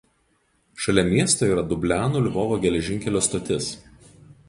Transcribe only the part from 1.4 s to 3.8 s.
yra Dublianų–Lvovo geležinkelio stotis.